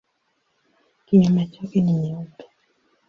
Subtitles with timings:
[1.05, 2.43] Kinyume chake ni nyeupe.